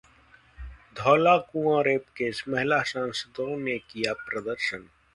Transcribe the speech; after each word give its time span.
Dhaulakuan 0.95 1.83
rape 1.83 2.05
case: 2.17 2.43
महिला 2.47 2.81
सांसदों 2.93 3.57
ने 3.57 3.77
किया 3.79 4.13
प्रदर्शन 4.27 4.87